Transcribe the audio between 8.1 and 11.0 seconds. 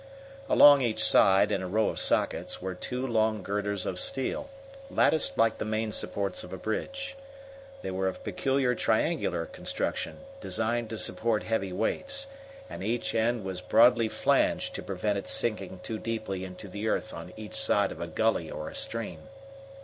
peculiar triangular construction, designed to